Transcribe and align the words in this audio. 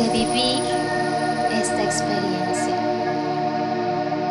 de 0.00 0.08
vivir 0.08 0.62
esta 1.52 1.82
experiencia. 1.82 2.74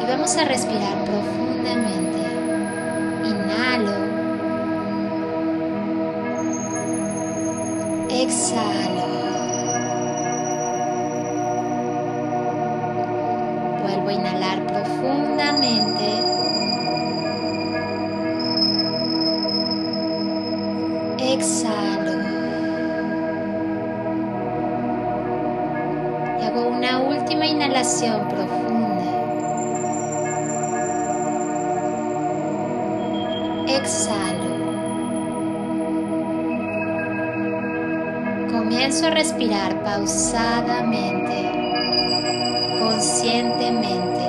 Y 0.01 0.05
vamos 0.09 0.35
a 0.35 0.45
respirar 0.45 1.05
profundamente. 1.05 2.19
Inhalo. 3.23 3.93
Exhalo. 8.09 9.07
Vuelvo 13.83 14.09
a 14.09 14.13
inhalar 14.13 14.65
profundamente. 14.65 15.38
Profunda. 28.07 29.03
Exhalo. 33.67 34.55
Comienzo 38.51 39.07
a 39.07 39.09
respirar 39.09 39.83
pausadamente, 39.83 41.51
conscientemente. 42.79 44.25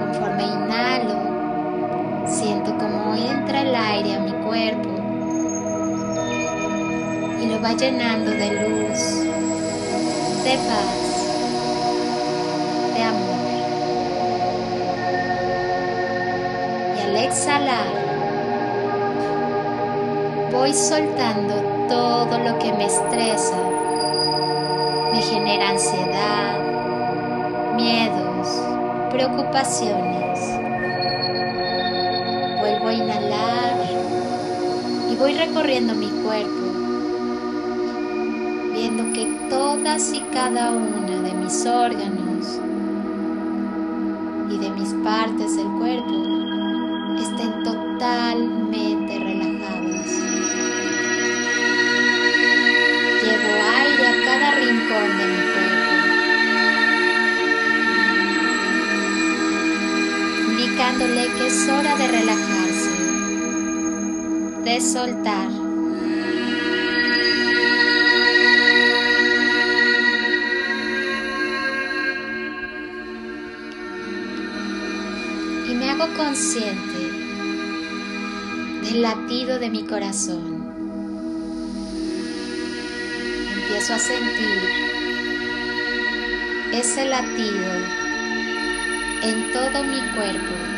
Conforme 0.00 0.42
inhalo, 0.42 2.26
siento 2.26 2.76
como 2.78 3.14
entra 3.14 3.62
el 3.62 3.74
aire 3.74 4.14
a 4.16 4.20
mi 4.20 4.32
cuerpo 4.44 4.88
y 7.40 7.46
lo 7.46 7.60
va 7.62 7.72
llenando 7.74 8.30
de 8.32 8.50
luz, 8.60 9.22
de 10.42 10.58
paz, 10.66 11.03
exhalar, 17.34 17.88
voy 20.52 20.72
soltando 20.72 21.54
todo 21.88 22.38
lo 22.38 22.56
que 22.60 22.72
me 22.72 22.86
estresa, 22.86 23.56
me 25.12 25.20
genera 25.20 25.70
ansiedad, 25.70 27.74
miedos, 27.74 28.62
preocupaciones. 29.10 30.38
Vuelvo 32.60 32.86
a 32.86 32.94
inhalar 32.94 33.78
y 35.10 35.16
voy 35.16 35.34
recorriendo 35.34 35.96
mi 35.96 36.10
cuerpo, 36.22 36.66
viendo 38.72 39.12
que 39.12 39.26
todas 39.50 40.12
y 40.12 40.20
cada 40.32 40.70
una 40.70 41.20
de 41.20 41.34
mis 41.34 41.66
órganos 41.66 42.23
es 61.46 61.68
hora 61.68 61.94
de 61.96 62.08
relajarse, 62.08 62.90
de 64.64 64.80
soltar. 64.80 65.50
Y 75.68 75.74
me 75.74 75.90
hago 75.90 76.08
consciente 76.16 77.10
del 78.84 79.02
latido 79.02 79.58
de 79.58 79.68
mi 79.68 79.84
corazón. 79.84 80.64
Empiezo 83.54 83.94
a 83.94 83.98
sentir 83.98 84.60
ese 86.72 87.04
latido 87.04 87.70
en 89.22 89.52
todo 89.52 89.84
mi 89.84 90.00
cuerpo. 90.14 90.73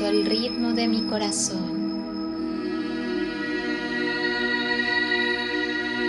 El 0.00 0.24
ritmo 0.24 0.72
de 0.72 0.86
mi 0.86 1.02
corazón. 1.02 2.02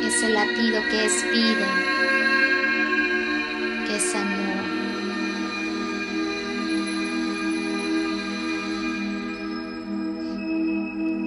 Ese 0.06 0.30
latido 0.30 0.82
que 0.90 1.06
es 1.06 1.24
vida, 1.32 1.68
que 3.88 3.96
es 3.96 4.16
amor. 4.16 4.66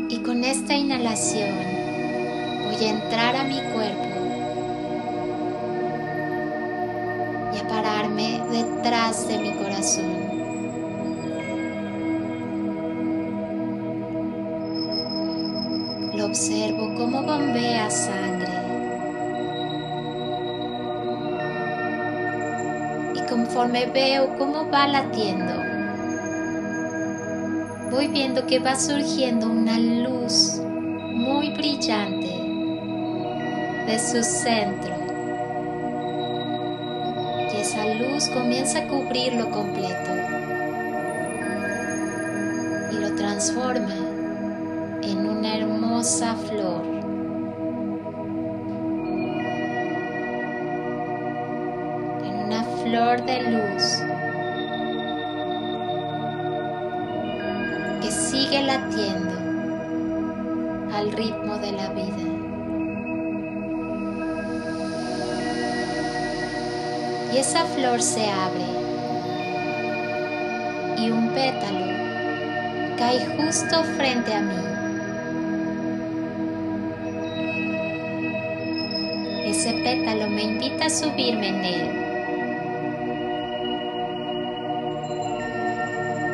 Y 0.09 0.19
con 0.23 0.45
esta 0.45 0.75
inhalación 0.75 1.55
voy 2.65 2.85
a 2.87 2.91
entrar 2.91 3.37
a 3.37 3.45
mi 3.45 3.61
cuerpo 3.73 4.09
y 7.53 7.59
a 7.59 7.69
pararme 7.69 8.41
detrás 8.51 9.27
de 9.27 9.39
mi 9.39 9.53
corazón. 9.53 10.32
Observo 16.33 16.95
como 16.95 17.23
bombea 17.23 17.91
sangre. 17.91 18.49
Y 23.15 23.21
conforme 23.29 23.85
veo 23.85 24.35
cómo 24.39 24.67
va 24.71 24.87
latiendo, 24.87 25.53
voy 27.91 28.09
viendo 28.09 28.47
que 28.47 28.61
va 28.61 28.77
surgiendo 28.77 29.51
una 29.51 29.79
luz 29.79 30.59
muy 31.13 31.51
brillante 31.51 32.33
de 33.87 33.99
su 33.99 34.23
centro. 34.23 34.95
Y 37.53 37.61
esa 37.61 37.85
luz 37.93 38.31
comienza 38.31 38.79
a 38.79 38.89
cubrirlo 38.89 39.51
completo 39.51 40.13
y 42.91 42.95
lo 43.01 43.15
transforma 43.17 44.22
flor. 46.03 46.83
En 52.25 52.35
una 52.45 52.65
flor 52.83 53.25
de 53.25 53.43
luz 53.43 54.03
que 58.01 58.11
sigue 58.11 58.63
latiendo 58.63 59.31
al 60.97 61.13
ritmo 61.13 61.59
de 61.59 61.73
la 61.73 61.89
vida. 61.91 62.17
Y 67.33 67.39
esa 67.39 67.65
flor 67.65 68.03
se 68.03 68.29
abre 68.29 68.67
y 70.99 71.11
un 71.11 71.29
pétalo 71.29 71.93
cae 72.99 73.25
justo 73.37 73.85
frente 73.97 74.35
a 74.35 74.41
mí. 74.41 74.72
Ese 79.63 79.75
pétalo 79.75 80.29
me 80.29 80.43
invita 80.43 80.87
a 80.87 80.91
subirme 80.91 81.51
en 81.51 81.65
él. 81.65 81.91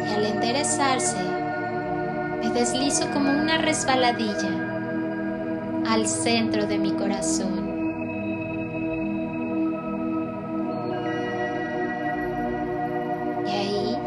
Y 0.08 0.14
al 0.14 0.24
enderezarse, 0.24 1.18
me 2.40 2.48
deslizo 2.58 3.06
como 3.10 3.28
una 3.28 3.58
resbaladilla 3.58 4.48
al 5.90 6.06
centro 6.06 6.66
de 6.66 6.78
mi 6.78 6.92
corazón. 6.92 7.68
Y 13.46 13.50
ahí, 13.50 13.98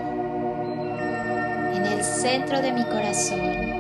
en 1.76 1.86
el 1.86 2.04
centro 2.04 2.60
de 2.60 2.72
mi 2.72 2.86
corazón, 2.86 3.71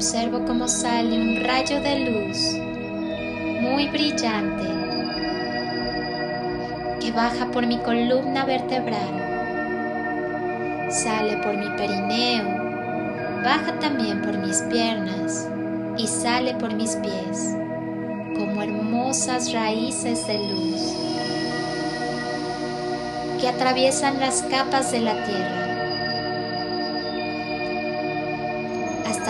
observo 0.00 0.46
cómo 0.46 0.66
sale 0.66 1.14
un 1.14 1.44
rayo 1.44 1.78
de 1.82 1.98
luz 2.08 2.54
muy 3.60 3.86
brillante 3.88 4.66
que 6.98 7.12
baja 7.12 7.50
por 7.50 7.66
mi 7.66 7.76
columna 7.80 8.46
vertebral 8.46 9.28
sale 10.88 11.36
por 11.42 11.54
mi 11.54 11.68
perineo, 11.76 12.46
baja 13.44 13.78
también 13.78 14.22
por 14.22 14.38
mis 14.38 14.62
piernas 14.72 15.46
y 15.98 16.06
sale 16.06 16.54
por 16.54 16.72
mis 16.72 16.96
pies 16.96 17.54
como 18.38 18.62
hermosas 18.62 19.52
raíces 19.52 20.26
de 20.26 20.38
luz 20.38 20.96
que 23.38 23.48
atraviesan 23.48 24.18
las 24.18 24.40
capas 24.44 24.92
de 24.92 25.00
la 25.00 25.24
tierra 25.26 25.69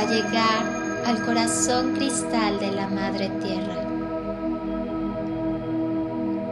llegar 0.05 0.65
al 1.07 1.25
corazón 1.25 1.95
cristal 1.95 2.59
de 2.59 2.71
la 2.73 2.87
Madre 2.89 3.31
Tierra 3.43 3.81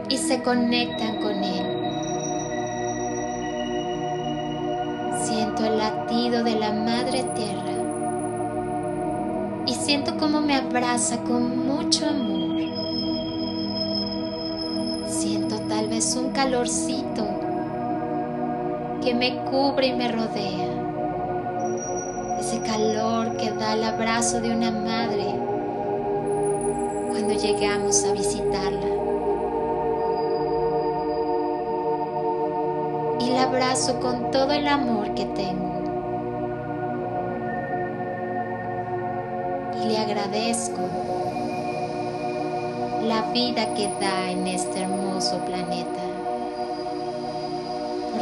y 0.09 0.17
se 0.17 0.41
conectan 0.41 1.21
con 1.21 1.43
Él. 1.43 1.79
Siento 5.23 5.65
el 5.65 5.77
latido 5.77 6.43
de 6.43 6.55
la 6.55 6.71
Madre 6.71 7.23
Tierra 7.35 7.69
y 9.65 9.73
siento 9.73 10.17
cómo 10.17 10.41
me 10.41 10.55
abraza 10.55 11.19
con 11.19 11.67
mucho 11.67 12.07
amor. 12.07 12.59
Siento 15.07 15.59
tal 15.67 15.87
vez 15.89 16.15
un 16.15 16.31
calorcito 16.31 17.27
que 19.03 19.13
me 19.13 19.35
cubre 19.45 19.87
y 19.87 19.93
me 19.93 20.11
rodea. 20.11 20.69
Ese 22.39 22.59
calor 22.61 23.08
que 23.39 23.51
da 23.51 23.73
el 23.73 23.83
abrazo 23.83 24.41
de 24.41 24.51
una 24.51 24.69
madre 24.69 25.25
cuando 27.09 27.33
llegamos 27.33 28.03
a 28.03 28.11
visitarla. 28.11 28.87
Y 33.19 33.29
la 33.31 33.43
abrazo 33.43 33.99
con 33.99 34.31
todo 34.31 34.51
el 34.51 34.67
amor 34.67 35.13
que 35.13 35.25
tengo. 35.25 35.69
Y 39.81 39.87
le 39.87 39.97
agradezco 39.97 40.81
la 43.07 43.21
vida 43.31 43.73
que 43.75 43.89
da 44.01 44.31
en 44.31 44.47
este 44.47 44.81
hermoso 44.81 45.37
planeta 45.45 45.99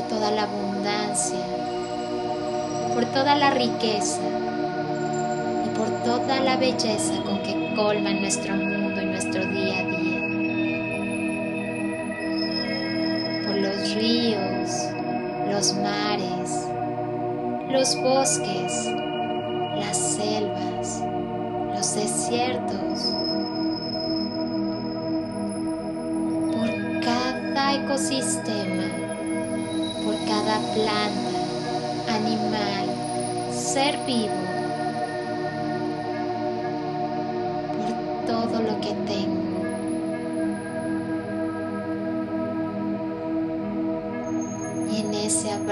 toda 0.10 0.32
la 0.32 0.44
abundancia, 0.44 1.46
por 2.94 3.06
toda 3.08 3.36
la 3.36 3.50
riqueza 3.50 4.22
por 5.78 5.90
toda 6.04 6.40
la 6.42 6.58
belleza 6.58 7.22
con 7.24 7.42
que 7.44 7.74
colma 7.76 8.12
nuestro 8.12 8.56
mundo 8.56 9.02
y 9.02 9.06
nuestro 9.06 9.46
día 9.46 9.80
a 9.80 9.84
día. 9.84 10.22
Por 13.46 13.58
los 13.58 13.96
ríos, 13.96 14.90
los 15.50 15.76
mares, 15.76 16.68
los 17.70 17.96
bosques, 18.02 18.86
las 19.76 19.98
selvas, 19.98 21.04
los 21.76 21.96
desiertos, 21.96 23.14
por 26.52 27.00
cada 27.02 27.76
ecosistema 27.76 29.08
cada 30.28 30.60
planta, 30.74 32.16
animal, 32.16 32.88
ser 33.52 33.98
vivo, 34.06 34.47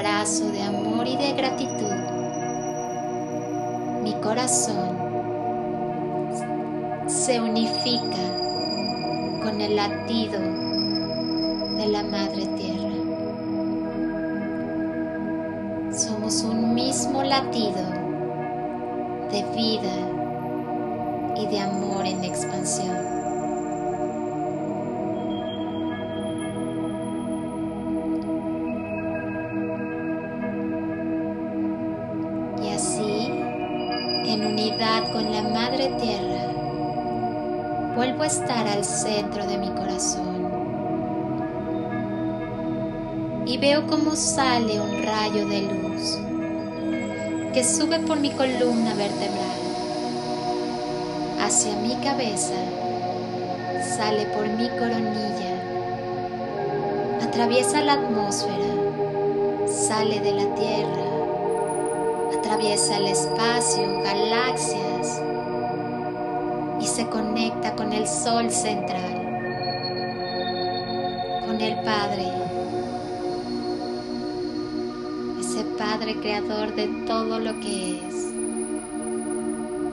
abrazo 0.05 0.51
de 0.51 0.61
amor 0.61 1.07
y 1.07 1.17
de 1.17 1.33
gratitud, 1.33 1.91
mi 4.03 4.13
corazón 4.21 4.95
se 7.07 7.41
unifica 7.41 8.23
con 9.43 9.61
el 9.61 9.75
latido 9.75 10.39
de 11.77 11.87
la 11.87 12.03
Madre 12.03 12.45
Tierra. 12.55 12.85
un 16.43 16.73
mismo 16.73 17.23
latido 17.23 17.81
de 19.31 19.43
vida 19.55 19.95
y 21.35 21.47
de 21.47 21.59
amor 21.59 22.05
en 22.05 22.23
expansión. 22.23 23.14
Vuelvo 38.15 38.23
estar 38.23 38.67
al 38.67 38.85
centro 38.85 39.45
de 39.45 39.57
mi 39.57 39.69
corazón. 39.71 40.45
Y 43.45 43.57
veo 43.57 43.85
cómo 43.87 44.15
sale 44.15 44.79
un 44.79 45.03
rayo 45.03 45.45
de 45.47 45.61
luz 45.61 46.17
que 47.53 47.63
sube 47.63 47.99
por 47.99 48.19
mi 48.19 48.31
columna 48.31 48.93
vertebral. 48.93 49.59
Hacia 51.41 51.75
mi 51.75 51.95
cabeza, 51.95 52.55
sale 53.97 54.25
por 54.27 54.47
mi 54.47 54.69
coronilla, 54.69 55.55
atraviesa 57.21 57.81
la 57.81 57.93
atmósfera, 57.93 59.67
sale 59.67 60.21
de 60.21 60.31
la 60.31 60.55
Tierra, 60.55 61.05
atraviesa 62.39 62.97
el 62.97 63.07
espacio, 63.07 64.01
galaxias 64.03 65.21
y 66.79 66.85
se 66.85 67.07
conecta 67.07 67.75
con 67.75 67.93
el 67.93 68.07
Sol 68.07 68.49
central, 68.51 69.21
con 71.45 71.59
el 71.61 71.75
Padre 71.83 72.45
Padre 75.77 76.15
Creador 76.15 76.73
de 76.75 76.87
todo 77.05 77.39
lo 77.39 77.59
que 77.59 77.97
es, 77.97 78.33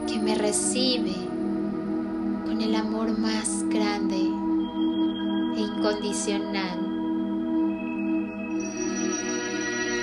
que 0.07 0.19
me 0.21 0.37
recibe 0.37 1.15
con 2.45 2.61
el 2.61 2.75
amor 2.77 3.19
más 3.19 3.65
grande 3.69 4.17
e 5.57 5.61
incondicional. 5.61 6.79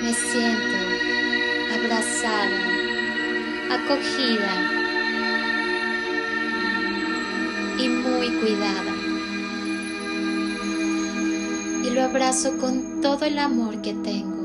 Me 0.02 0.12
siento 0.12 0.78
abrazada, 1.74 2.60
acogida 3.70 4.79
muy 8.20 8.28
cuidada. 8.38 8.94
Y 11.82 11.90
lo 11.90 12.02
abrazo 12.02 12.58
con 12.58 13.00
todo 13.00 13.24
el 13.24 13.38
amor 13.38 13.80
que 13.80 13.94
tengo. 13.94 14.36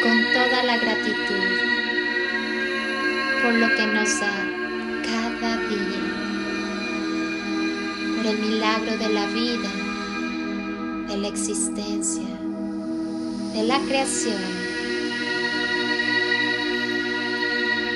Con 0.00 0.16
toda 0.32 0.62
la 0.62 0.78
gratitud 0.78 1.68
por 3.42 3.52
lo 3.54 3.68
que 3.76 3.86
nos 3.86 4.20
da 4.20 4.32
cada 5.02 5.56
día, 5.68 6.02
por 8.16 8.26
el 8.26 8.38
milagro 8.38 8.96
de 8.96 9.08
la 9.08 9.26
vida, 9.26 9.70
de 11.08 11.16
la 11.16 11.28
existencia, 11.28 12.28
de 13.54 13.62
la 13.64 13.80
creación, 13.80 14.42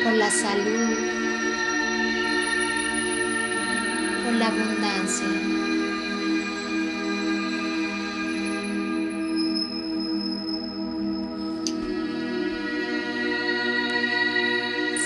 por 0.03 0.15
la 0.15 0.31
salud, 0.31 1.12
la 4.39 4.47
abundancia. 4.47 5.27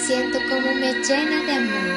siento 0.07 0.39
como 0.49 0.73
me 0.75 0.93
llena 1.03 1.43
de 1.47 1.53
amor. 1.53 1.97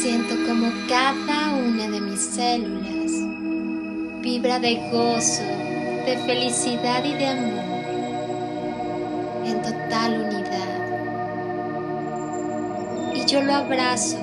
Siento 0.00 0.34
como 0.48 0.72
cada 0.88 1.54
una 1.54 1.86
de 1.88 2.00
mis 2.00 2.20
células 2.20 2.94
vibra 4.24 4.58
de 4.58 4.76
gozo, 4.90 5.42
de 6.06 6.16
felicidad 6.26 7.04
y 7.04 7.12
de 7.12 7.26
amor, 7.26 7.64
en 9.44 9.60
total 9.60 10.12
unidad. 10.14 10.33
Yo 13.34 13.42
lo 13.42 13.52
abrazo 13.52 14.16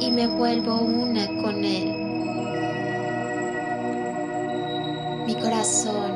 y 0.00 0.10
me 0.10 0.26
vuelvo 0.26 0.82
una 0.82 1.26
con 1.40 1.64
él. 1.64 2.02
mi 5.26 5.34
corazón 5.36 6.12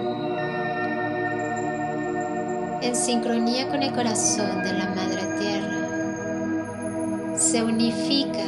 en 2.83 2.95
sincronía 2.95 3.67
con 3.71 3.83
el 3.83 3.95
corazón 3.95 4.62
de 4.62 4.75
la 4.75 4.90
Madre 4.90 5.23
Tierra, 5.38 7.38
se 7.38 7.62
unifica 7.62 8.45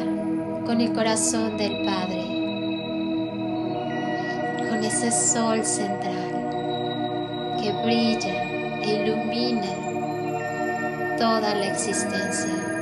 con 0.66 0.83
el 0.83 0.92
corazón 0.92 1.57
del 1.57 1.87
Padre, 1.87 2.26
con 4.69 4.85
ese 4.85 5.11
sol 5.11 5.64
central 5.64 6.50
que 7.62 7.73
brilla 7.83 8.42
e 8.83 9.04
ilumina 9.04 9.91
toda 11.19 11.54
la 11.54 11.66
existencia. 11.66 12.73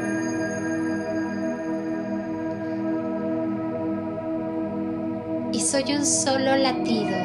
y 5.52 5.60
soy 5.62 5.94
un 5.94 6.06
solo 6.06 6.56
latido. 6.56 7.16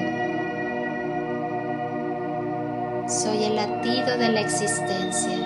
Soy 3.07 3.43
el 3.43 3.55
latido 3.55 4.17
de 4.17 4.29
la 4.29 4.41
existencia. 4.41 5.37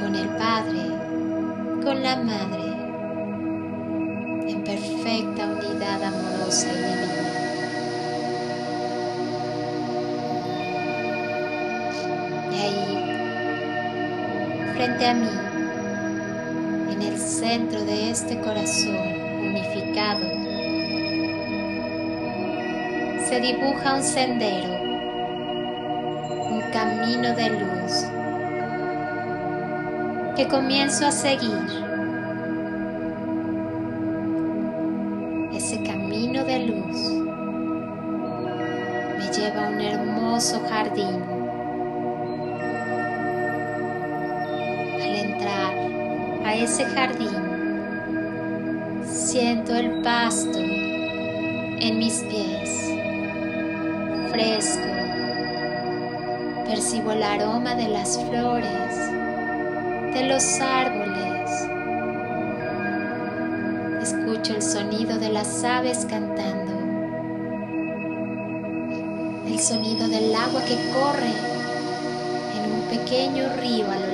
Con 0.00 0.14
el 0.14 0.28
Padre, 0.38 1.84
con 1.84 2.02
la 2.02 2.16
Madre, 2.16 2.61
a 15.04 15.14
mí, 15.14 15.52
centro 17.42 17.84
de 17.84 18.10
este 18.10 18.38
corazón 18.38 18.96
unificado 19.40 20.20
se 23.28 23.40
dibuja 23.40 23.94
un 23.94 24.02
sendero, 24.02 24.72
un 26.50 26.62
camino 26.72 27.34
de 27.34 27.50
luz 27.50 28.04
que 30.36 30.46
comienzo 30.46 31.06
a 31.06 31.10
seguir. 31.10 31.66
Ese 35.52 35.82
camino 35.82 36.44
de 36.44 36.58
luz 36.60 36.96
me 39.18 39.32
lleva 39.32 39.66
a 39.66 39.70
un 39.70 39.80
hermoso 39.80 40.62
jardín 40.68 41.31
ese 46.62 46.84
jardín, 46.84 47.28
siento 49.04 49.74
el 49.74 50.00
pasto 50.02 50.60
en 50.60 51.98
mis 51.98 52.20
pies, 52.20 52.70
fresco, 54.30 54.86
percibo 56.64 57.10
el 57.10 57.22
aroma 57.24 57.74
de 57.74 57.88
las 57.88 58.16
flores, 58.28 58.96
de 60.14 60.28
los 60.28 60.60
árboles, 60.60 61.50
escucho 64.00 64.54
el 64.54 64.62
sonido 64.62 65.18
de 65.18 65.30
las 65.30 65.64
aves 65.64 66.06
cantando, 66.08 66.72
el 69.48 69.58
sonido 69.58 70.06
del 70.06 70.32
agua 70.32 70.60
que 70.64 70.76
corre 70.92 71.32
en 72.56 72.72
un 72.72 72.82
pequeño 72.88 73.48
río 73.60 73.90
a 73.90 74.11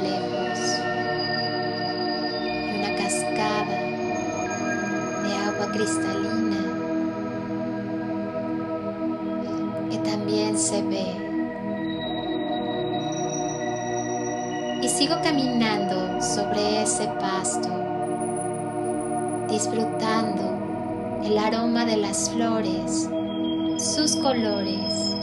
Y 14.82 14.88
sigo 14.88 15.16
caminando 15.22 16.22
sobre 16.22 16.82
ese 16.82 17.06
pasto, 17.20 17.68
disfrutando 19.48 20.58
el 21.24 21.36
aroma 21.36 21.84
de 21.84 21.96
las 21.96 22.30
flores, 22.30 23.08
sus 23.78 24.16
colores, 24.16 25.16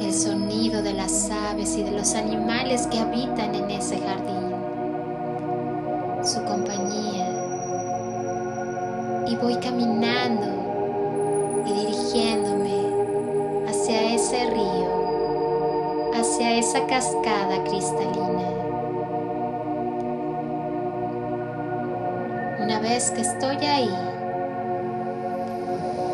el 0.00 0.12
sonido 0.12 0.82
de 0.82 0.92
las 0.92 1.30
aves 1.30 1.76
y 1.76 1.82
de 1.82 1.92
los 1.92 2.14
animales 2.14 2.86
que 2.88 2.98
habitan 2.98 3.54
en 3.54 3.70
ese 3.70 3.98
jardín, 3.98 4.52
su 6.24 6.42
compañía. 6.44 7.26
Y 9.26 9.36
voy 9.36 9.56
caminando 9.56 11.64
y 11.66 11.72
dirigiéndome 11.72 12.57
ese 14.28 14.50
río, 14.50 16.12
hacia 16.12 16.58
esa 16.58 16.86
cascada 16.86 17.64
cristalina. 17.64 18.50
Una 22.60 22.78
vez 22.80 23.10
que 23.10 23.22
estoy 23.22 23.56
ahí, 23.64 23.90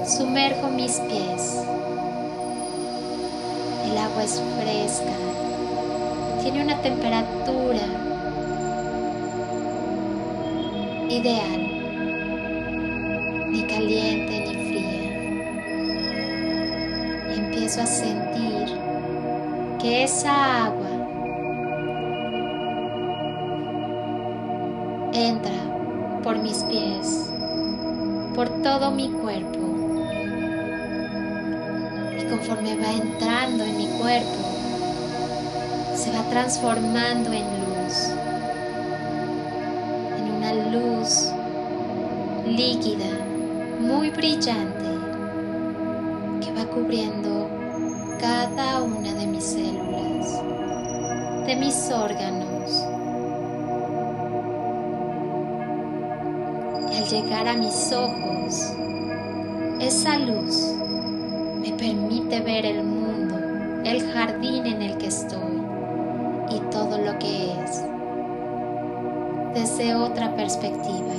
sumerjo 0.06 0.68
mis 0.68 1.00
pies. 1.00 1.64
El 3.90 3.99
agua 3.99 4.23
es 4.23 4.40
fresca, 4.61 5.12
tiene 6.40 6.62
una 6.62 6.80
temperatura 6.83 7.83
ideal 11.09 11.74
empiezo 17.35 17.83
a 17.83 17.87
sentir 17.87 18.79
que 19.81 20.05
esa 20.05 20.67
agua 20.67 20.88
entra 25.12 25.53
por 26.23 26.38
mis 26.38 26.64
pies, 26.64 27.31
por 28.35 28.49
todo 28.62 28.91
mi 28.91 29.11
cuerpo. 29.11 29.59
Y 32.19 32.25
conforme 32.31 32.76
va 32.76 32.93
entrando 32.93 33.64
en 33.64 33.76
mi 33.76 33.87
cuerpo, 33.99 34.38
se 35.95 36.11
va 36.12 36.23
transformando 36.31 37.33
en 37.33 37.45
luz, 37.45 38.11
en 40.19 40.33
una 40.33 40.53
luz 40.71 41.31
líquida 42.47 43.19
muy 43.81 44.11
brillante 44.11 44.84
cubriendo 46.75 47.49
cada 48.21 48.83
una 48.83 49.14
de 49.14 49.26
mis 49.26 49.45
células, 49.45 50.43
de 51.47 51.57
mis 51.57 51.90
órganos. 51.90 52.85
Al 56.97 57.04
llegar 57.09 57.49
a 57.49 57.54
mis 57.54 57.93
ojos, 57.93 58.73
esa 59.81 60.19
luz 60.19 60.75
me 61.61 61.73
permite 61.73 62.40
ver 62.40 62.66
el 62.66 62.83
mundo, 62.83 63.37
el 63.85 64.11
jardín 64.12 64.66
en 64.66 64.83
el 64.83 64.99
que 64.99 65.07
estoy 65.07 65.62
y 66.50 66.59
todo 66.71 66.99
lo 66.99 67.19
que 67.19 67.52
es 67.62 67.85
desde 69.54 69.95
otra 69.95 70.35
perspectiva 70.35 71.14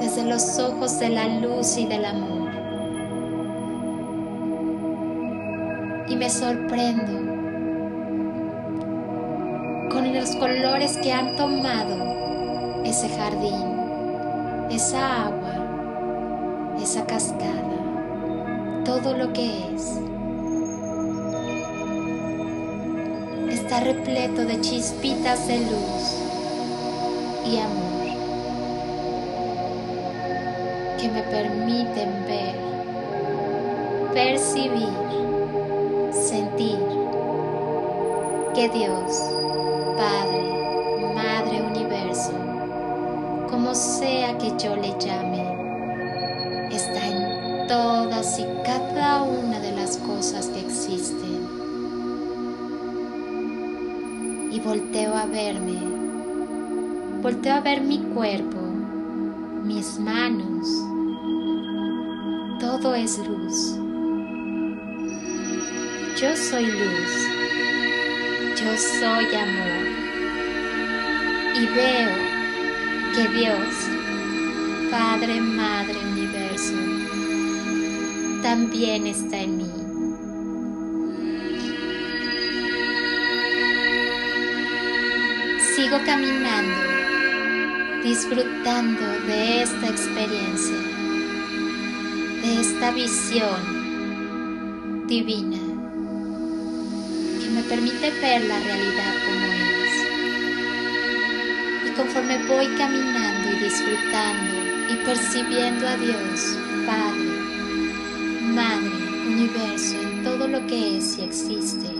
desde 0.00 0.24
los 0.24 0.58
ojos 0.58 0.98
de 0.98 1.10
la 1.10 1.28
luz 1.28 1.76
y 1.76 1.86
del 1.86 2.06
amor. 2.06 2.29
Y 6.10 6.16
me 6.16 6.28
sorprendo 6.28 7.12
con 9.90 10.12
los 10.12 10.36
colores 10.36 10.98
que 10.98 11.10
han 11.10 11.36
tomado 11.36 12.82
ese 12.84 13.08
jardín, 13.08 14.68
esa 14.70 15.26
agua, 15.26 16.76
esa 16.82 17.06
cascada, 17.06 18.82
todo 18.84 19.16
lo 19.16 19.32
que 19.32 19.74
es. 19.74 19.98
Está 23.48 23.80
repleto 23.80 24.44
de 24.44 24.60
chispitas 24.60 25.48
de 25.48 25.60
luz 25.60 26.16
y 27.46 27.56
amor. 27.56 27.90
que 31.00 31.08
me 31.08 31.22
permiten 31.22 32.26
ver, 32.26 32.54
percibir, 34.12 34.88
sentir 36.30 36.78
que 38.54 38.68
Dios, 38.68 39.20
Padre, 39.96 41.12
Madre 41.12 41.60
Universo, 41.60 42.32
como 43.50 43.74
sea 43.74 44.38
que 44.38 44.50
yo 44.50 44.76
le 44.76 44.94
llame, 45.00 46.70
está 46.70 47.04
en 47.04 47.66
todas 47.66 48.38
y 48.38 48.44
cada 48.64 49.24
una 49.24 49.58
de 49.58 49.72
las 49.72 49.96
cosas 49.96 50.46
que 50.46 50.60
existen. 50.60 51.48
Y 54.52 54.60
volteo 54.60 55.16
a 55.16 55.26
verme, 55.26 55.80
volteo 57.22 57.54
a 57.54 57.60
ver 57.60 57.80
mi 57.80 57.98
cuerpo, 58.14 58.60
mis 59.64 59.98
manos, 59.98 60.68
todo 62.60 62.94
es 62.94 63.18
luz. 63.18 63.89
Yo 66.20 66.36
soy 66.36 66.66
luz. 66.66 67.12
Yo 68.54 68.76
soy 68.76 69.34
amor. 69.34 69.86
Y 71.54 71.64
veo 71.64 72.10
que 73.14 73.26
Dios, 73.38 73.88
Padre, 74.90 75.40
Madre, 75.40 75.96
Universo, 76.12 76.74
también 78.42 79.06
está 79.06 79.38
en 79.38 79.56
mí. 79.56 79.70
Sigo 85.74 85.98
caminando, 86.04 86.82
disfrutando 88.04 89.06
de 89.26 89.62
esta 89.62 89.88
experiencia, 89.88 90.76
de 92.42 92.60
esta 92.60 92.90
visión 92.90 93.80
divina 95.06 95.59
permite 97.70 98.10
ver 98.20 98.42
la 98.46 98.58
realidad 98.58 99.14
como 99.24 99.46
es. 99.46 99.92
Y 101.86 101.90
conforme 101.94 102.44
voy 102.48 102.66
caminando 102.76 103.48
y 103.48 103.60
disfrutando 103.62 104.56
y 104.90 104.96
percibiendo 105.04 105.86
a 105.86 105.96
Dios, 105.96 106.58
Padre, 106.84 107.30
Madre, 108.42 108.90
Universo, 109.24 109.94
en 110.02 110.24
todo 110.24 110.48
lo 110.48 110.66
que 110.66 110.98
es 110.98 111.16
y 111.18 111.22
existe, 111.22 111.94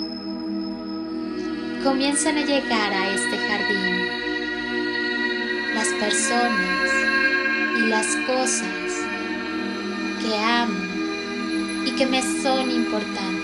comienzan 1.84 2.38
a 2.38 2.44
llegar 2.44 2.92
a 2.92 3.14
este 3.14 3.38
jardín 3.38 4.08
las 5.72 5.88
personas 6.00 6.90
y 7.78 7.86
las 7.86 8.06
cosas 8.26 9.06
que 10.20 10.36
amo 10.36 11.86
y 11.86 11.92
que 11.92 12.06
me 12.06 12.20
son 12.42 12.68
importantes. 12.72 13.39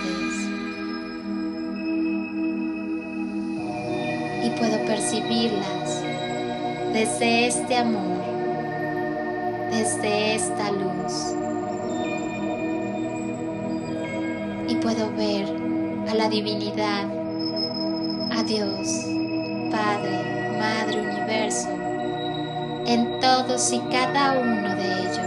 Puedo 4.58 4.84
percibirlas 4.86 6.02
desde 6.92 7.46
este 7.46 7.76
amor, 7.76 8.24
desde 9.70 10.34
esta 10.34 10.70
luz. 10.72 11.34
Y 14.68 14.74
puedo 14.76 15.12
ver 15.14 15.46
a 16.08 16.14
la 16.14 16.28
divinidad, 16.28 17.04
a 18.32 18.42
Dios, 18.42 19.06
Padre, 19.70 20.58
Madre, 20.58 21.00
Universo, 21.00 21.68
en 22.86 23.20
todos 23.20 23.72
y 23.72 23.80
cada 23.90 24.38
uno 24.38 24.74
de 24.74 25.00
ellos. 25.02 25.25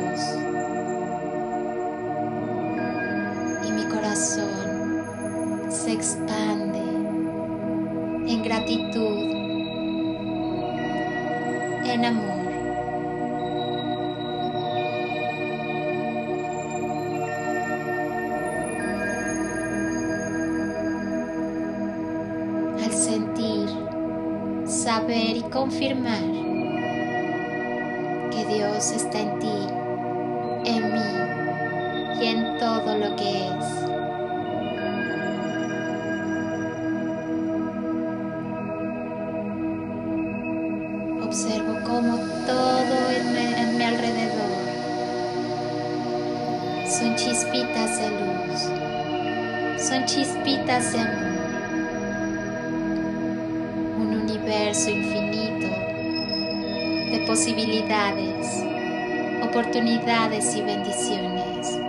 Que 28.31 28.45
Dios 28.45 28.91
está 28.91 29.19
en 29.19 29.39
ti, 29.39 29.67
en 30.65 30.93
mí 30.93 32.21
y 32.21 32.25
en 32.27 32.57
todo 32.57 32.95
lo 32.97 33.15
que 33.15 33.47
es. 33.47 33.65
Observo 41.23 41.75
cómo 41.85 42.17
todo 42.45 43.11
en 43.11 43.33
mi, 43.33 43.53
en 43.53 43.77
mi 43.77 43.83
alrededor 43.83 44.59
son 46.85 47.15
chispitas 47.15 47.99
de 47.99 48.09
luz, 48.09 49.81
son 49.87 50.05
chispitas 50.05 50.93
de 50.93 50.99
amor, 50.99 51.39
un 53.99 54.21
universo 54.23 54.89
infinito 54.89 55.18
posibilidades, 57.29 58.65
oportunidades 59.43 60.55
y 60.55 60.63
bendiciones. 60.63 61.79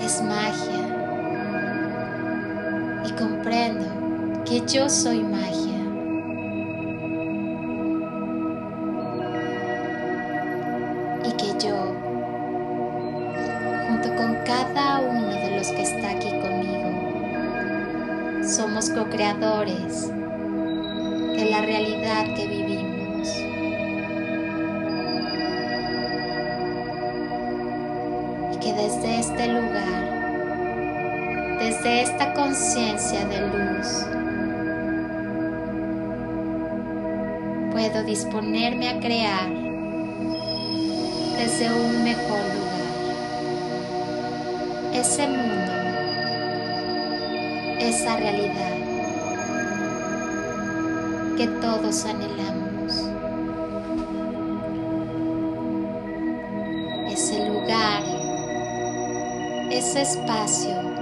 Es 0.00 0.20
magia 0.20 0.84
y 3.04 3.12
comprendo 3.12 3.84
que 4.44 4.62
yo 4.66 4.88
soy 4.88 5.22
magia. 5.22 5.78
Y 11.24 11.32
que 11.36 11.54
yo, 11.64 11.94
junto 13.86 14.08
con 14.16 14.34
cada 14.44 15.02
uno 15.02 15.28
de 15.28 15.56
los 15.56 15.68
que 15.68 15.82
está 15.82 16.10
aquí 16.10 16.30
conmigo, 16.40 16.90
somos 18.42 18.90
co-creadores 18.90 20.10
de 21.36 21.44
la 21.50 21.60
realidad 21.60 22.32
que 22.34 22.46
vivimos. 22.46 23.28
Y 28.52 28.56
que 28.58 28.72
desde 28.72 29.18
este 29.20 29.48
lugar, 29.48 31.58
desde 31.58 32.00
esta 32.02 32.32
conciencia 32.32 33.26
de 33.26 33.40
luz, 33.40 34.06
puedo 37.72 38.02
disponerme 38.04 38.88
a 38.88 38.98
crear 38.98 39.50
desde 41.36 41.70
un 41.70 42.02
mejor 42.02 42.40
lugar. 42.54 42.64
Ese 44.94 45.28
mundo, 45.28 45.72
esa 47.78 48.16
realidad 48.16 48.75
que 51.36 51.46
todos 51.60 52.04
anhelamos. 52.06 52.92
Ese 57.12 57.46
lugar, 57.46 58.02
ese 59.70 60.02
espacio 60.02 60.95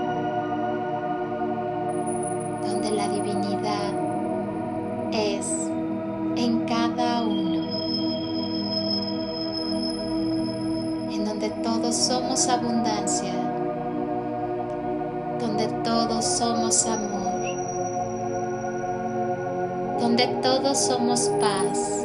donde 20.16 20.32
todos 20.42 20.78
somos 20.78 21.28
paz, 21.40 22.04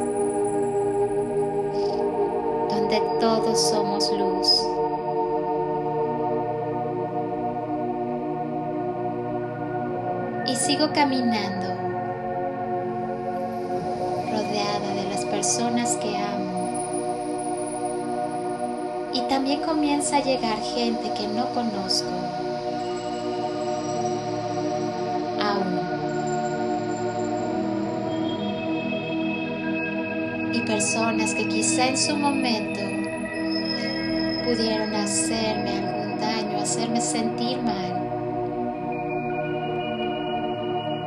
donde 2.70 3.00
todos 3.20 3.70
somos 3.70 4.10
luz. 4.10 4.66
Y 10.48 10.56
sigo 10.56 10.90
caminando, 10.92 11.68
rodeada 14.24 14.94
de 14.96 15.04
las 15.08 15.24
personas 15.26 15.96
que 15.98 16.16
amo. 16.16 16.68
Y 19.12 19.20
también 19.28 19.60
comienza 19.60 20.16
a 20.16 20.20
llegar 20.20 20.58
gente 20.58 21.12
que 21.14 21.28
no 21.28 21.46
conozco. 21.54 22.39
Personas 30.92 31.34
que 31.36 31.46
quizá 31.46 31.86
en 31.86 31.96
su 31.96 32.16
momento 32.16 32.80
pudieron 34.44 34.92
hacerme 34.92 35.78
algún 35.78 36.18
daño, 36.18 36.58
hacerme 36.58 37.00
sentir 37.00 37.62
mal. 37.62 37.92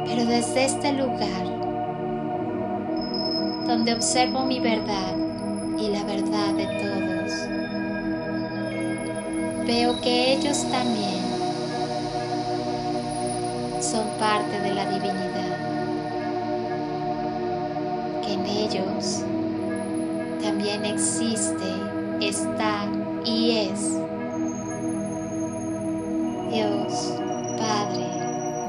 Pero 0.05 0.25
desde 0.25 0.63
este 0.63 0.93
lugar, 0.93 1.43
donde 3.67 3.93
observo 3.93 4.45
mi 4.45 4.61
verdad 4.61 5.17
y 5.77 5.89
la 5.89 6.03
verdad 6.05 6.53
de 6.53 6.65
todos, 6.79 7.33
veo 9.67 9.99
que 9.99 10.31
ellos 10.31 10.65
también 10.71 11.25
son 13.81 14.07
parte 14.17 14.61
de 14.61 14.73
la 14.75 14.85
divinidad, 14.85 15.57
que 18.21 18.31
en 18.31 18.45
ellos 18.45 19.25
también 20.43 20.83
existe, 20.83 21.71
está 22.19 22.85
y 23.23 23.51
es 23.51 23.97
Dios, 26.51 27.13
Padre, 27.57 28.07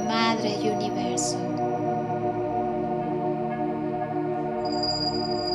Madre 0.07 0.57
y 0.63 0.69
Universo. 0.71 1.37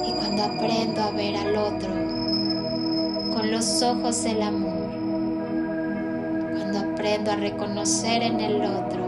Y 0.06 0.12
cuando 0.12 0.44
aprendo 0.44 1.02
a 1.02 1.12
ver 1.12 1.38
al 1.38 1.56
otro 1.56 1.94
con 3.34 3.50
los 3.50 3.82
ojos 3.82 4.22
del 4.24 4.42
amor, 4.42 4.90
cuando 6.52 6.80
aprendo 6.80 7.32
a 7.32 7.38
reconocer 7.38 8.24
en 8.24 8.42
el 8.42 8.62
otro 8.62 9.08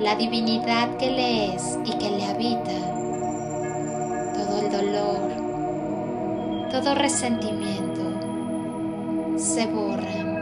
la 0.00 0.16
divinidad 0.16 0.96
que 0.96 1.10
le 1.12 1.54
es 1.54 1.78
y 1.84 1.96
que 1.96 2.10
le 2.10 2.24
habita, 2.24 2.95
todo 6.86 6.94
resentimiento 6.94 8.00
se 9.36 9.66
borran 9.66 10.36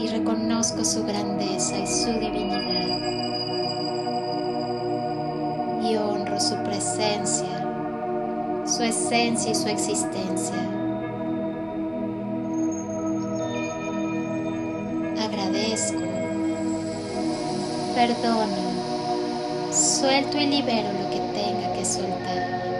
y 0.00 0.08
reconozco 0.08 0.84
su 0.84 1.04
grandeza 1.04 1.78
y 1.78 1.86
su 1.86 2.10
divinidad 2.10 2.60
y 5.80 5.96
honro 5.96 6.40
su 6.40 6.56
presencia, 6.64 7.46
su 8.66 8.82
esencia 8.82 9.52
y 9.52 9.54
su 9.54 9.68
existencia. 9.68 10.56
Agradezco, 15.22 16.00
perdono, 17.94 18.56
suelto 19.70 20.36
y 20.36 20.46
libero 20.46 20.88
lo 21.00 21.10
que 21.10 21.20
tenga 21.32 21.72
que 21.74 21.84
soltar 21.84 22.75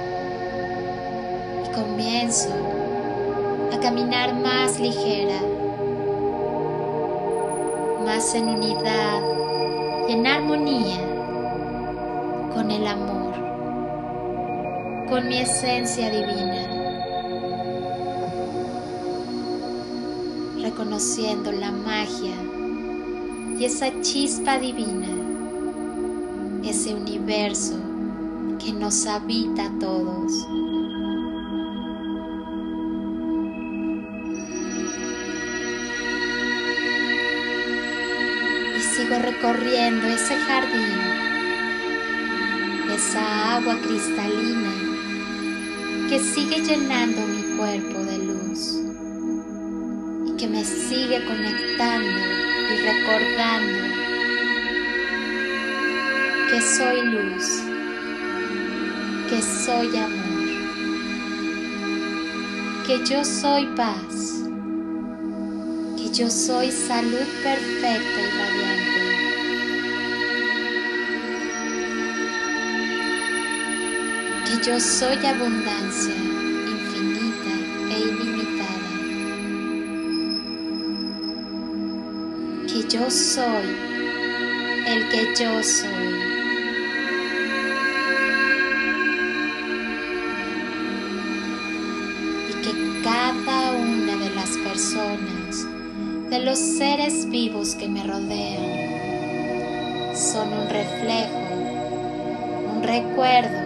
comienzo 2.07 2.51
a 3.73 3.81
caminar 3.81 4.33
más 4.41 4.79
ligera 4.79 5.41
más 8.05 8.33
en 8.37 8.49
unidad 8.49 9.23
y 10.09 10.13
en 10.13 10.25
armonía 10.25 11.01
con 12.55 12.71
el 12.71 12.87
amor, 12.87 13.35
con 15.09 15.27
mi 15.29 15.39
esencia 15.39 16.09
divina, 16.09 16.69
reconociendo 20.63 21.51
la 21.51 21.73
magia 21.73 22.37
y 23.59 23.65
esa 23.65 23.89
chispa 24.03 24.59
divina, 24.59 25.09
ese 26.65 26.95
universo 26.95 27.75
que 28.65 28.73
nos 28.73 29.07
habita 29.09 29.67
a 29.67 29.79
todos. 29.81 30.47
Recorriendo 39.37 40.07
ese 40.07 40.35
jardín, 40.35 40.99
esa 42.95 43.57
agua 43.57 43.77
cristalina 43.83 44.73
que 46.09 46.19
sigue 46.19 46.63
llenando 46.63 47.21
mi 47.27 47.57
cuerpo 47.57 47.99
de 48.05 48.19
luz 48.19 48.81
y 50.27 50.37
que 50.37 50.49
me 50.49 50.65
sigue 50.65 51.23
conectando 51.27 52.19
y 52.73 52.77
recordando 52.87 53.79
que 56.51 56.61
soy 56.63 57.03
luz, 57.03 57.63
que 59.29 59.43
soy 59.43 59.97
amor, 59.99 60.47
que 62.87 63.05
yo 63.05 63.23
soy 63.25 63.67
paz, 63.77 64.45
que 65.99 66.11
yo 66.11 66.31
soy 66.31 66.71
salud 66.71 67.27
perfecta 67.43 68.21
y 68.21 68.39
radiante. 68.39 68.76
Yo 74.67 74.81
soy 74.81 75.25
abundancia 75.25 76.13
infinita 76.13 77.55
e 77.89 78.01
ilimitada. 78.01 78.91
Que 82.67 82.83
yo 82.89 83.09
soy 83.09 83.67
el 84.89 85.09
que 85.09 85.23
yo 85.39 85.63
soy. 85.63 86.15
Y 92.51 92.53
que 92.63 92.73
cada 93.05 93.71
una 93.71 94.17
de 94.17 94.31
las 94.35 94.51
personas, 94.59 95.65
de 96.29 96.41
los 96.41 96.59
seres 96.59 97.29
vivos 97.31 97.77
que 97.77 97.89
me 97.89 98.03
rodean, 98.03 98.67
son 100.17 100.53
un 100.53 100.69
reflejo, 100.69 101.39
un 102.75 102.83
recuerdo 102.83 103.66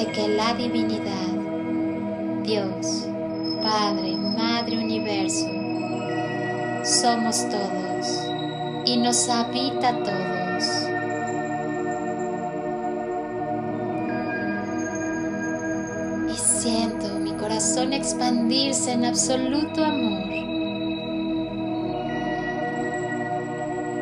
de 0.00 0.06
que 0.12 0.28
la 0.28 0.54
divinidad, 0.54 1.28
Dios, 2.42 3.06
Padre, 3.62 4.16
Madre, 4.16 4.78
Universo, 4.78 5.46
somos 6.82 7.46
todos 7.50 8.22
y 8.86 8.96
nos 8.96 9.28
habita 9.28 9.92
todos. 10.02 10.64
Y 16.30 16.34
siento 16.34 17.18
mi 17.18 17.32
corazón 17.32 17.92
expandirse 17.92 18.92
en 18.92 19.04
absoluto 19.04 19.84
amor. 19.84 20.30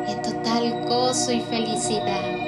En 0.07 0.21
total 0.21 0.85
gozo 0.87 1.33
y 1.33 1.41
felicidad. 1.41 2.38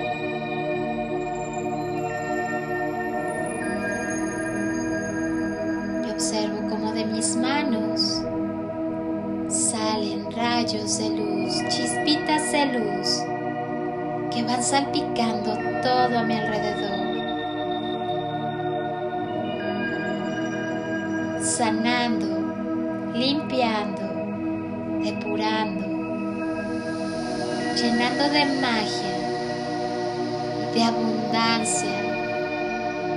De 30.73 30.83
abundancia 30.83 31.89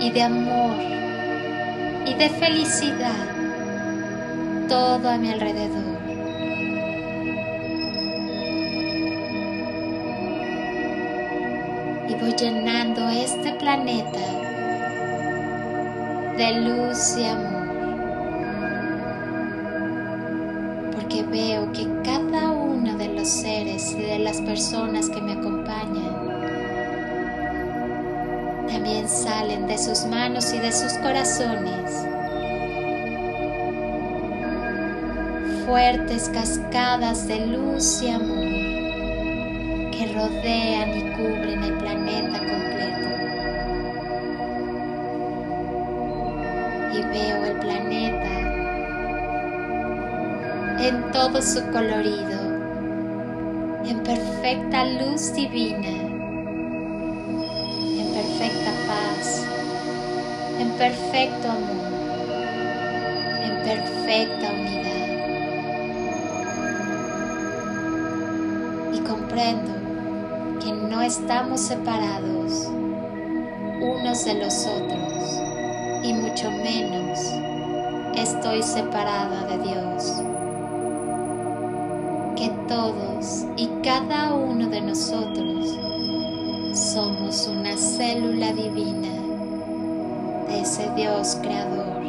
y 0.01 0.11
de 0.11 0.23
amor 0.23 0.77
y 2.07 2.15
de 2.15 2.29
felicidad 2.31 3.27
todo 4.69 5.09
a 5.09 5.17
mi 5.17 5.31
alrededor. 5.31 5.85
llenando 12.37 13.09
este 13.09 13.53
planeta 13.53 14.19
de 16.37 16.61
luz 16.61 17.17
y 17.17 17.27
amor. 17.27 17.65
Porque 20.93 21.23
veo 21.23 21.71
que 21.73 21.87
cada 22.03 22.51
uno 22.51 22.97
de 22.97 23.09
los 23.09 23.29
seres 23.29 23.93
y 23.93 24.03
de 24.03 24.19
las 24.19 24.41
personas 24.41 25.09
que 25.11 25.21
me 25.21 25.33
acompañan 25.33 25.54
salen 29.09 29.67
de 29.67 29.79
sus 29.79 30.05
manos 30.07 30.53
y 30.53 30.59
de 30.59 30.73
sus 30.73 30.93
corazones 30.95 32.05
fuertes 35.67 36.31
cascadas 36.33 37.27
de 37.27 37.47
luz 37.47 38.03
y 38.03 38.11
amor 38.11 38.45
que 39.91 40.13
rodean 40.15 40.91
y 40.91 41.03
cubren 41.13 41.63
el 41.65 41.75
planeta 41.79 42.39
completo. 42.39 43.09
Y 46.93 47.03
veo 47.03 47.45
el 47.45 47.59
planeta 47.59 48.35
en 50.87 51.11
todo 51.13 51.41
su 51.41 51.61
colorido, 51.73 52.41
en 53.87 54.03
perfecta 54.03 54.85
luz 54.85 55.33
divina, 55.35 56.14
perfecto 60.79 61.51
amor, 61.51 61.93
en 63.43 63.63
perfecta 63.65 64.53
unidad. 64.53 65.05
Y 68.93 68.99
comprendo 69.01 69.75
no 70.95 71.03
estamos 71.03 71.61
separados 71.61 72.69
unos 73.81 74.25
de 74.25 74.35
los 74.35 74.67
otros 74.67 75.41
y 76.05 76.13
mucho 76.13 76.51
menos 76.51 77.19
estoy 78.15 78.63
separada 78.63 79.45
de 79.49 79.59
Dios. 79.59 80.23
Que 82.37 82.49
todos 82.69 83.45
y 83.57 83.69
cada 83.83 84.35
uno 84.35 84.69
de 84.69 84.81
nosotros 84.83 85.77
somos 86.75 87.49
una 87.49 87.77
célula 87.77 88.53
divina 88.53 89.09
de 90.55 90.61
ese 90.61 90.89
Dios 90.95 91.37
creador. 91.43 92.03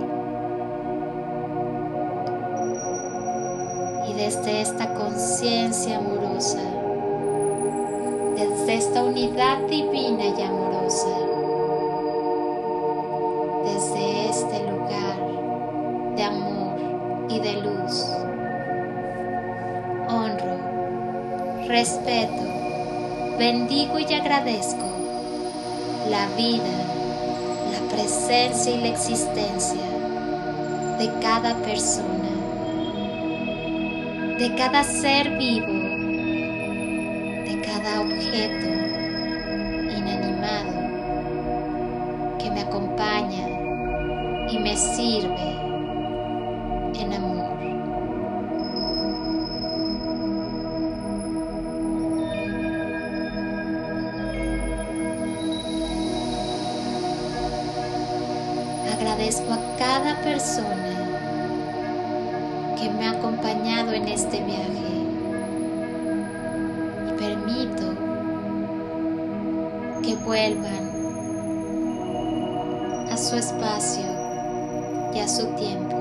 Y 4.07 4.13
desde 4.13 4.61
esta 4.61 4.93
conciencia 4.93 5.97
amorosa, 5.97 6.59
desde 8.35 8.75
esta 8.75 9.03
unidad 9.03 9.57
divina 9.67 10.25
y 10.25 10.41
amorosa. 10.43 11.07
Desde 13.65 14.29
este 14.29 14.71
lugar 14.71 15.17
de 16.15 16.23
amor 16.23 16.77
y 17.29 17.39
de 17.39 17.53
luz, 17.61 18.05
honro, 20.07 21.67
respeto, 21.67 22.43
bendigo 23.39 23.97
y 23.97 24.13
agradezco 24.13 24.85
la 26.09 26.27
vida, 26.37 26.84
presencia 27.89 28.73
y 28.73 28.81
la 28.81 28.87
existencia 28.87 29.81
de 30.99 31.11
cada 31.21 31.55
persona, 31.63 32.29
de 34.37 34.55
cada 34.55 34.83
ser 34.83 35.37
vivo, 35.37 35.67
de 37.43 37.61
cada 37.65 38.01
objeto 38.01 38.67
inanimado 39.97 40.73
que 42.37 42.51
me 42.51 42.61
acompaña 42.61 43.47
y 44.49 44.59
me 44.59 44.77
sirve 44.77 45.54
cada 60.05 60.21
persona 60.21 60.93
que 62.79 62.89
me 62.91 63.07
ha 63.07 63.11
acompañado 63.11 63.91
en 63.91 64.07
este 64.07 64.39
viaje 64.43 65.01
y 67.07 67.11
permito 67.17 67.95
que 70.03 70.15
vuelvan 70.17 70.85
a 73.11 73.17
su 73.17 73.35
espacio 73.35 74.05
y 75.11 75.19
a 75.21 75.27
su 75.27 75.47
tiempo. 75.55 75.97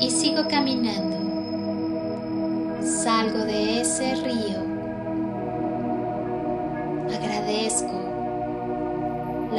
Y 0.00 0.10
sigo 0.10 0.46
caminando. 0.50 1.16
Salgo 2.82 3.38
de 3.46 3.80
ese 3.80 4.16
río. 4.16 4.67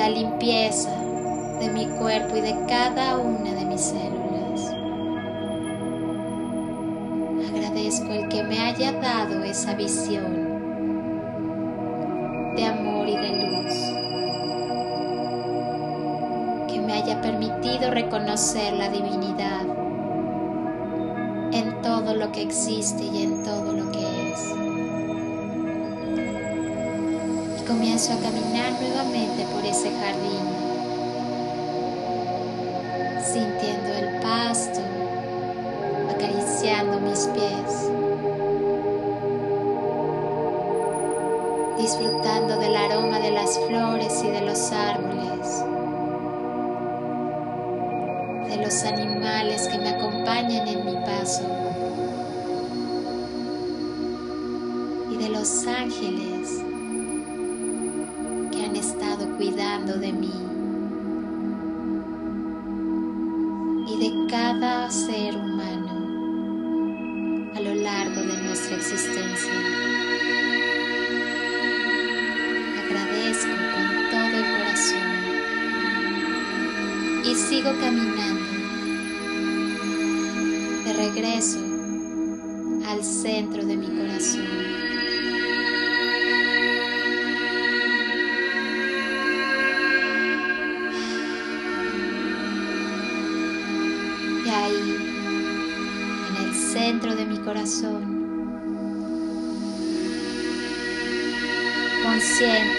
Limpieza 0.10 0.92
de 1.60 1.70
mi 1.70 1.86
cuerpo 1.88 2.36
y 2.36 2.42
de 2.42 2.56
cada 2.68 3.18
una 3.18 3.54
de 3.54 3.66
mis 3.66 3.82
células. 3.82 4.74
Agradezco 7.50 8.12
el 8.12 8.30
que 8.30 8.44
me 8.44 8.60
haya 8.60 8.92
dado 8.94 9.44
esa 9.44 9.74
visión 9.74 10.50
de 12.56 12.66
amor 12.66 13.08
y 13.08 13.16
de 13.16 13.30
luz, 13.38 13.74
que 16.72 16.80
me 16.80 16.94
haya 16.94 17.22
permitido 17.22 17.92
reconocer 17.92 18.74
la 18.74 18.90
divinidad 18.90 19.66
en 21.52 21.82
todo 21.82 22.14
lo 22.14 22.32
que 22.32 22.44
existe 22.44 23.04
y 23.04 23.24
en 23.24 23.44
todo 23.44 23.74
lo 23.74 23.89
que 23.89 23.89
A 28.00 28.16
caminar 28.16 28.72
nuevamente 28.82 29.46
por 29.54 29.64
ese 29.66 29.92
jardín, 29.92 30.48
sintiendo 33.22 33.90
el 33.90 34.22
pasto, 34.22 34.80
acariciando 36.10 37.02
mis 37.02 37.28
pies, 37.28 37.92
disfrutando 41.78 42.58
del 42.58 42.78
aroma 42.78 43.20
de 43.20 43.32
las 43.32 43.60
flores 43.68 44.24
y 44.24 44.30
de 44.30 44.42
los 44.42 44.72
árboles, 44.72 45.66
de 48.48 48.64
los 48.64 48.84
animales 48.86 49.68
que 49.68 49.78
me 49.78 49.90
acompañan 49.90 50.68
en 50.70 50.86
mi 50.86 50.96
paso 51.06 51.44
y 55.12 55.18
de 55.18 55.30
los 55.30 55.68
ángeles 55.68 56.39
y 77.30 77.36
sigo 77.36 77.72
caminando 77.80 78.44
de 80.84 80.94
regreso 80.94 81.60
al 82.88 83.04
centro 83.04 83.64
de 83.64 83.78
mi 83.78 83.88
corazón. 83.88 84.48
Y 94.44 94.50
ahí, 94.50 94.96
en 96.30 96.48
el 96.48 96.56
centro 96.56 97.16
de 97.16 97.26
mi 97.28 97.38
corazón, 97.38 98.02
consciente 102.04 102.79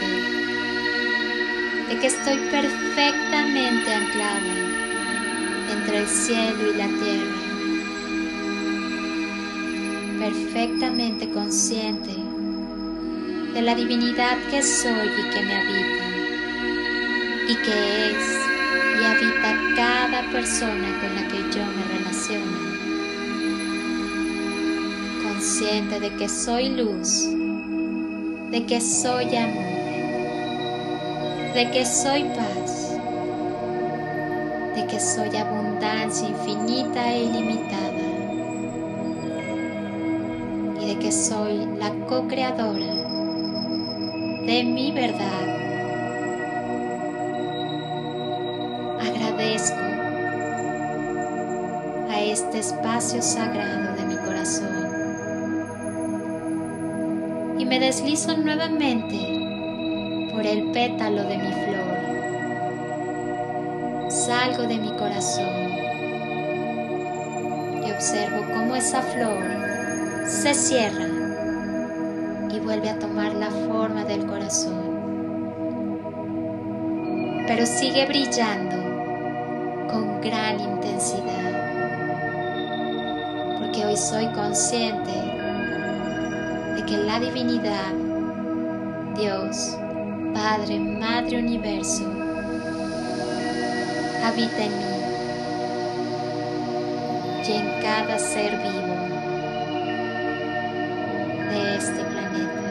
de 1.90 1.98
que 1.98 2.06
estoy 2.06 2.36
perfectamente 2.52 3.92
anclada 3.92 4.54
entre 5.72 5.98
el 5.98 6.06
cielo 6.06 6.72
y 6.72 6.76
la 6.76 6.86
tierra, 6.86 7.36
perfectamente 10.20 11.28
consciente 11.30 12.14
de 13.54 13.62
la 13.62 13.74
divinidad 13.74 14.38
que 14.52 14.62
soy 14.62 15.08
y 15.08 15.30
que 15.34 15.42
me 15.42 15.56
habita, 15.56 16.04
y 17.48 17.56
que 17.56 18.10
es 18.10 18.40
y 19.00 19.04
habita 19.04 19.58
cada 19.74 20.30
persona 20.30 21.00
con 21.00 21.14
la 21.16 21.26
que 21.26 21.38
yo 21.56 21.64
me 21.64 21.98
relaciono, 21.98 22.58
consciente 25.24 25.98
de 25.98 26.10
que 26.14 26.28
soy 26.28 26.68
luz, 26.68 27.26
de 28.52 28.64
que 28.64 28.80
soy 28.80 29.34
amor, 29.34 29.69
de 31.54 31.68
que 31.72 31.84
soy 31.84 32.24
paz, 32.24 32.96
de 34.76 34.86
que 34.86 35.00
soy 35.00 35.36
abundancia 35.36 36.28
infinita 36.28 37.12
e 37.12 37.24
ilimitada 37.24 38.06
y 40.80 40.86
de 40.86 40.98
que 41.00 41.10
soy 41.10 41.66
la 41.76 41.90
co-creadora 42.06 42.94
de 44.46 44.64
mi 44.64 44.92
verdad. 44.92 45.48
Agradezco 49.00 49.82
a 52.10 52.20
este 52.20 52.60
espacio 52.60 53.20
sagrado 53.22 53.96
de 53.96 54.04
mi 54.04 54.16
corazón 54.16 54.90
y 57.58 57.64
me 57.66 57.80
deslizo 57.80 58.36
nuevamente 58.36 59.39
por 60.30 60.46
el 60.46 60.70
pétalo 60.70 61.24
de 61.24 61.38
mi 61.38 61.52
flor. 61.52 62.00
Salgo 64.10 64.62
de 64.64 64.78
mi 64.78 64.90
corazón 64.96 65.70
y 67.86 67.90
observo 67.90 68.44
cómo 68.54 68.76
esa 68.76 69.02
flor 69.02 69.42
se 70.26 70.54
cierra 70.54 71.06
y 72.52 72.58
vuelve 72.60 72.90
a 72.90 72.98
tomar 72.98 73.34
la 73.34 73.50
forma 73.50 74.04
del 74.04 74.26
corazón. 74.26 74.90
Pero 77.46 77.66
sigue 77.66 78.06
brillando 78.06 78.76
con 79.90 80.20
gran 80.20 80.60
intensidad. 80.60 81.40
Porque 83.58 83.84
hoy 83.84 83.96
soy 83.96 84.26
consciente 84.28 85.10
de 86.76 86.84
que 86.86 86.96
la 86.96 87.18
divinidad, 87.18 87.92
Dios, 89.16 89.79
Padre, 90.34 90.78
Madre 90.78 91.38
Universo, 91.38 92.04
habita 94.24 94.64
en 94.64 94.78
mí 94.78 94.90
y 97.46 97.52
en 97.52 97.82
cada 97.82 98.18
ser 98.18 98.52
vivo 98.58 98.94
de 101.50 101.76
este 101.76 102.04
planeta. 102.04 102.70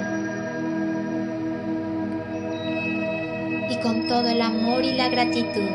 Y 3.70 3.76
con 3.82 4.08
todo 4.08 4.28
el 4.30 4.42
amor 4.42 4.84
y 4.84 4.94
la 4.94 5.10
gratitud, 5.10 5.70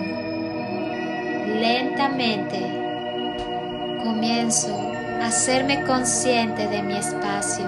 lentamente 1.61 2.61
comienzo 4.03 4.93
hacerme 5.23 5.85
consciente 5.85 6.67
de 6.69 6.83
mi 6.83 6.97
espacio, 6.97 7.67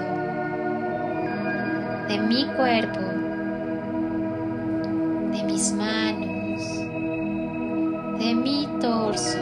de 2.07 2.19
mi 2.19 2.45
cuerpo, 2.55 2.99
mis 5.47 5.71
manos, 5.71 6.61
de 8.19 8.35
mi 8.35 8.67
torso, 8.81 9.39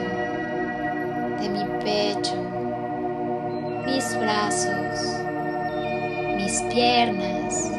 de 1.42 1.50
mi 1.50 1.64
pecho, 1.84 2.36
mis 3.88 4.16
brazos, 4.20 5.18
mis 6.38 6.62
piernas, 6.74 7.72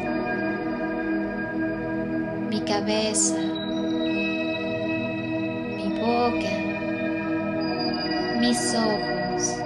mi 2.49 2.59
cabeza, 2.61 3.39
mi 5.77 5.87
boca, 6.01 6.53
mis 8.41 8.75
ojos. 8.75 9.57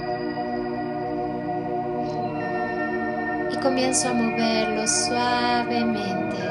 Y 3.52 3.58
comienzo 3.58 4.10
a 4.10 4.14
moverlos 4.14 4.92
suavemente, 5.08 6.51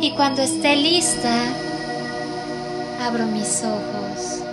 Y 0.00 0.12
cuando 0.12 0.42
esté 0.42 0.76
lista, 0.76 1.34
abro 3.02 3.26
mis 3.26 3.64
ojos. 3.64 4.45